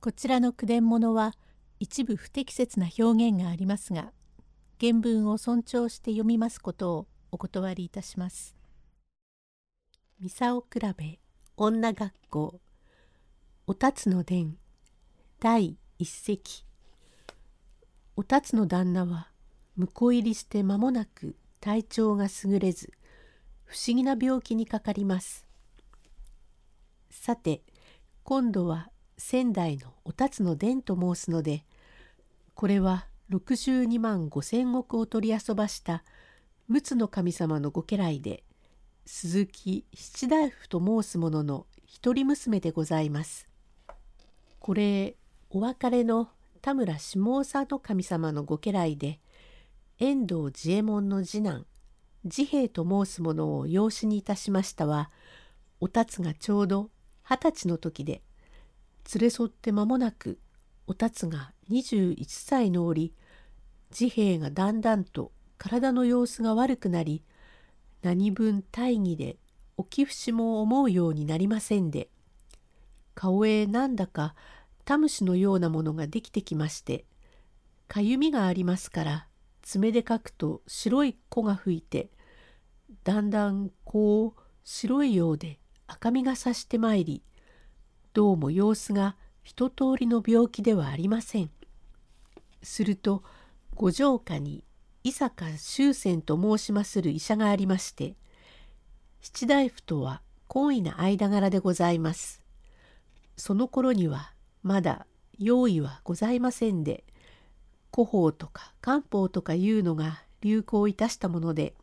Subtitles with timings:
[0.00, 1.34] こちらの句伝物は
[1.78, 4.12] 一部不適切な表現がありますが
[4.80, 8.56] 原文を尊重して読みますことをお断りいたします。
[10.18, 11.18] ミサオ比べ
[11.58, 12.60] 女学校
[13.66, 14.56] おたつの伝
[15.38, 16.64] 第一席
[18.16, 19.28] おたつの旦那は
[19.76, 22.90] 婿入りして間もなく体調が優れず
[23.64, 25.46] 不思議な病気にかかります。
[27.10, 27.62] さて
[28.24, 28.89] 今度は
[29.20, 31.64] 仙台のおたつの伝と申すので
[32.54, 36.02] これは62万5千石を取り遊ばした
[36.68, 38.42] 陸奥の神様のご家来で
[39.04, 43.48] 鈴木七大夫と申す者の一人娘でございます。
[44.58, 45.16] これ
[45.50, 46.30] お別れの
[46.62, 49.20] 田村下総の神様のご家来で
[49.98, 51.66] 遠藤治右衛門の次男
[52.28, 55.10] 治兵衛と申す者を養子にいたしましたは
[55.80, 56.90] おたつがちょうど
[57.22, 58.22] 二十歳の時で
[59.14, 60.38] 連れ添って間もなく
[60.86, 63.12] おたつが21歳の折
[63.90, 67.22] 治兵衛がだんだんと体の様子が悪くなり
[68.02, 69.36] 何分大義で
[69.78, 72.08] 起き節も思うようになりませんで
[73.14, 74.34] 顔へなんだか
[74.84, 77.04] タムシのようなものができてきまして
[77.88, 79.26] かゆみがありますから
[79.62, 82.10] 爪でかくと白い粉が吹いて
[83.04, 87.22] だんだんこう白いようで赤みがさしてまいり
[88.12, 91.50] どうも様子が一通りの病気ではありません。
[92.60, 93.22] すると
[93.76, 94.64] 五条下に
[95.04, 98.16] 伊坂修仙と申しまする医者がありまして
[99.20, 102.42] 七大夫とは懇意な間柄でございます。
[103.36, 104.32] その頃には
[104.64, 105.06] まだ
[105.38, 107.04] 用意はございませんで
[107.94, 111.74] 古法とか漢方とかいうのが流行いたしたもので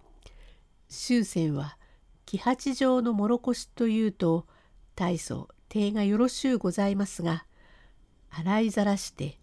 [0.90, 1.78] 終戦は
[2.26, 4.46] 木八条のもろこしというと
[4.94, 7.46] 大層手がよろしゅうございますが
[8.30, 9.38] 洗いざらして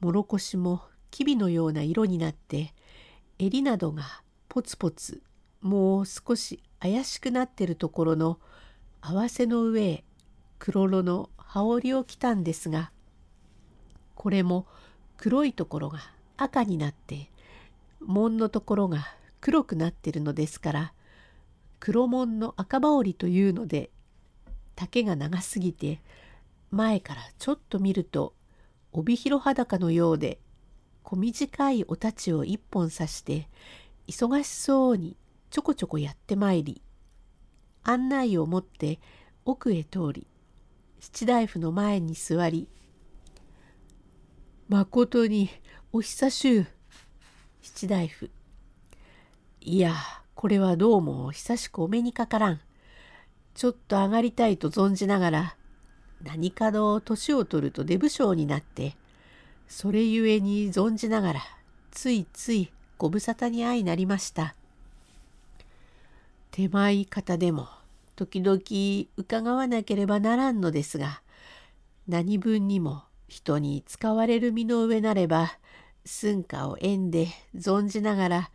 [0.00, 2.74] もろこしもきびのような色になって
[3.38, 5.22] 襟などがポツポツ
[5.60, 8.38] もう少し怪しくなってるところの
[9.00, 10.04] 合わせの上へ
[10.58, 12.92] 黒色の羽織を着たんですが
[14.14, 14.66] これも
[15.16, 16.00] 黒いところが
[16.36, 17.30] 赤になって
[18.00, 19.06] 門のところが
[19.40, 20.92] 黒くなってるのですから
[21.80, 23.90] 黒門の赤羽織というので
[24.74, 26.00] 丈が長すぎて
[26.70, 28.34] 前からちょっと見ると
[28.92, 30.38] 帯広裸のようで
[31.02, 33.48] 小短いお太刀を一本刺して
[34.06, 35.16] 忙しそうに
[35.50, 36.82] ちょこちょこやってまいり
[37.84, 39.00] 案内を持って
[39.44, 40.26] 奥へ通り
[41.00, 42.68] 七大夫の前に座り
[44.68, 45.50] 「まことに
[45.92, 46.66] お久しゅう
[47.60, 48.30] 七大夫。
[49.60, 49.94] いや
[50.34, 52.60] これはどうも久しくお目にかからん。
[53.54, 55.56] ちょっと上がりたいと存じながら
[56.22, 58.96] 何かの年を取ると出不精になって
[59.68, 61.40] それゆえに存じながら
[61.90, 64.54] ついついご無沙汰に相なりました。
[66.52, 67.66] 手前方でも
[68.14, 68.60] 時々
[69.16, 71.22] 伺わなければならんのですが
[72.06, 75.58] 何分にも人に使われる身の上なれば
[76.04, 78.50] 寸暇を縁で存じながら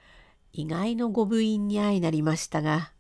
[0.54, 2.92] 意外のご部員に相なりましたが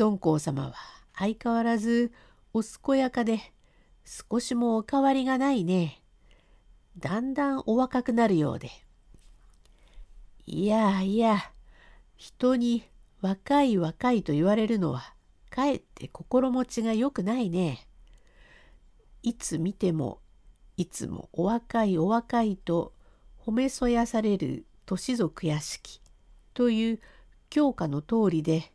[0.00, 0.74] 孫公様は
[1.20, 2.12] 相変わらず
[2.54, 3.40] お健やかで
[4.06, 6.00] 少しもお変わりがないね。
[6.96, 8.70] だんだんお若くなるようで。
[10.46, 11.52] いやいや、
[12.16, 12.84] 人に
[13.20, 15.14] 若い若いと言われるのは、
[15.50, 17.86] かえって心持ちが良くないね。
[19.22, 20.20] いつ見ても、
[20.78, 22.94] いつもお若いお若いと
[23.44, 26.00] 褒めそやされる年族屋敷
[26.54, 27.00] という
[27.50, 28.72] 教科の通りで、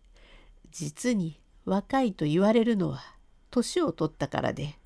[0.70, 3.04] 実に若いと言われるのは
[3.52, 4.78] 年を取ったからで。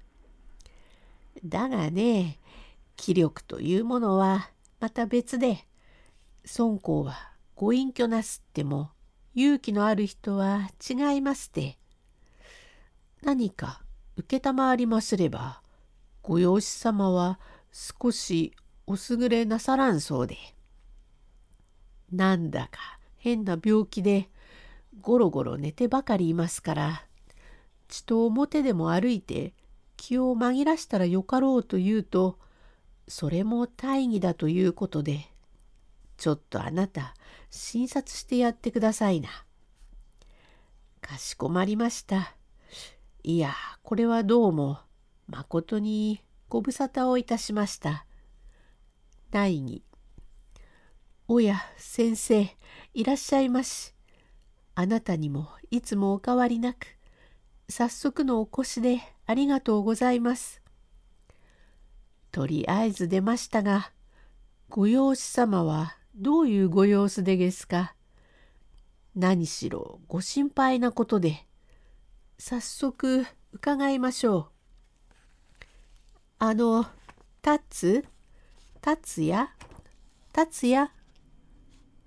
[1.46, 2.40] だがね、
[2.96, 5.66] 気力というものはまた別で、
[6.58, 8.92] 孫公はご隠居なすっても
[9.36, 11.78] 勇気のある人は違いますて。
[13.22, 13.82] 何か
[14.18, 15.62] 承りますれば、
[16.22, 17.40] ご養子様は
[17.72, 18.54] 少し
[18.88, 20.38] お優れなさらんそうで。
[22.12, 24.30] なんだか変な病気で
[25.02, 27.06] ゴロゴロ寝てばかりいますから、
[27.90, 29.54] 血と表でも歩いて
[29.98, 32.40] 気を紛らしたらよかろうと言うと
[33.08, 35.28] それも大義だということで
[36.18, 37.16] ちょっとあなた
[37.50, 39.30] 診察してやってくださいな。
[41.02, 42.36] かしこまりました。
[43.24, 43.54] いや
[43.84, 44.80] これはどうも
[45.28, 48.06] まことにご無沙汰をいたしました。
[49.32, 49.84] 大義
[51.28, 52.48] おや先生
[52.94, 53.99] いらっしゃいまし。
[54.80, 56.88] あなたにもいつもお変わりなく
[57.68, 60.62] 早速のお越しでありがとうございます。
[62.32, 63.92] とりあえず出ましたが、
[64.70, 67.94] ご養子様はどういうご様子でですか？
[69.18, 71.46] 何しろご心配なことで、
[72.38, 74.48] 早速伺いましょう。
[76.40, 76.86] あの、
[77.42, 78.06] たつ？
[78.80, 79.50] 達也
[80.32, 80.90] 達也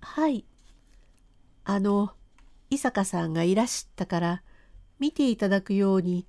[0.00, 0.46] はい。
[1.64, 2.14] あの、
[2.72, 4.42] 伊坂さんがいらしたから
[4.98, 6.26] 見ていただくように、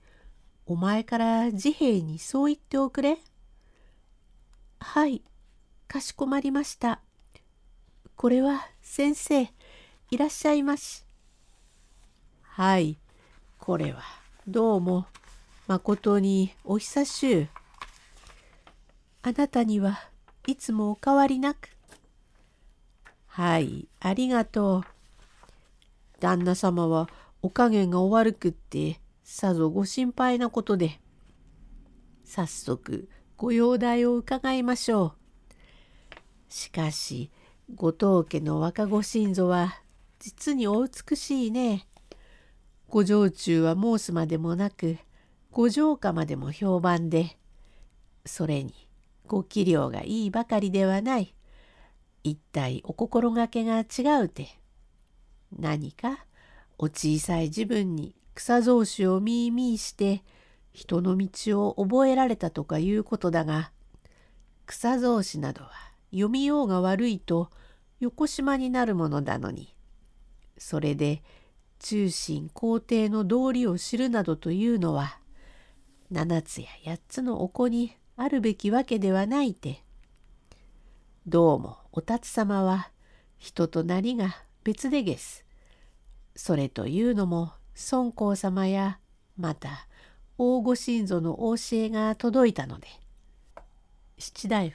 [0.66, 3.18] お前から治兵衛にそう言っておくれ。
[4.82, 5.24] はい、
[5.88, 7.00] かしこまりました。
[8.18, 9.44] これは先生、
[10.12, 11.06] いらっしゃいまし。
[12.42, 12.98] はい、
[13.58, 14.02] これは
[14.46, 15.06] どうも、
[15.66, 17.50] まことにお久しゅう。
[19.22, 19.98] あなたには
[20.46, 21.70] いつもお変わりなく。
[23.28, 24.93] はい、ありがとう。
[26.24, 27.10] 旦那様は
[27.42, 31.02] お加減がお悪くってさぞご心配なことで。
[32.24, 35.44] 早速ご容体を伺いましょう。
[36.48, 37.30] しかし
[37.76, 39.82] 後藤家の若御神祖は
[40.20, 41.86] 実にお美しいね。
[42.88, 44.98] ご城中は申すまでもなく
[45.52, 47.38] ご城下までも評判で
[48.26, 48.74] それに
[49.28, 51.36] ご器量がいいばかりではない。
[52.24, 54.63] 一体お心がけが違うて。
[55.60, 56.26] 何か
[56.78, 60.24] お小さい自分に草草子をみいみいして
[60.72, 63.72] 人の道を覚えられたとかいうことだが
[64.66, 65.72] 草草子などは
[66.12, 67.50] 読みようが悪いと
[68.00, 69.76] 横島になるものだのに
[70.58, 71.22] それで
[71.80, 75.20] 中心皇帝の道理を知るなどというのは
[76.10, 79.84] 七つや八つのお子にあるべきわけではないて
[81.28, 82.90] どうもお辰様は
[83.38, 85.43] 人となりが別でげす。
[86.36, 87.54] それというのも
[87.92, 89.00] 孫公様や
[89.38, 89.88] また
[90.38, 92.88] 大御神祖のお教えが届いたので。
[94.18, 94.74] 七大夫。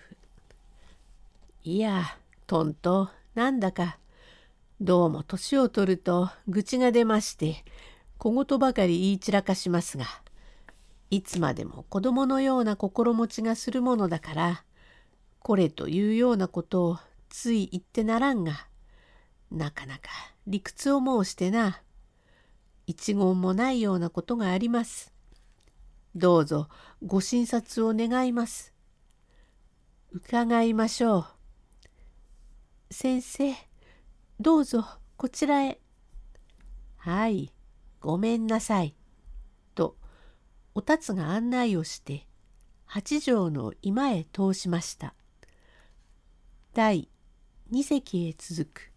[1.65, 2.05] いや
[2.47, 3.99] とんとなんだか
[4.81, 7.65] どうも年を取ると愚痴が出まして
[8.17, 10.05] 小言ばかり言い散らかしますが
[11.11, 14.65] いつまでも子供のような心持ちがするものだから
[15.41, 18.68] これというようなことをつい言ってならんが
[19.51, 20.11] なかなか
[20.47, 21.83] 理屈を申してな
[22.87, 25.13] 一言もないようなことがあります。
[26.15, 26.69] どうぞ
[27.05, 28.75] ご診察を願います。
[30.11, 31.27] 伺いましょ
[32.91, 32.95] う。
[32.95, 33.55] 先生、
[34.41, 34.87] どうぞ
[35.17, 35.81] こちらへ。
[36.97, 37.53] はい、
[38.01, 38.95] ごめんなさい。
[39.75, 39.97] と、
[40.75, 42.27] おたつが案内をして、
[42.87, 45.15] 八畳の居間へ通しました。
[46.73, 47.11] 第
[47.71, 48.93] 二席へ続く。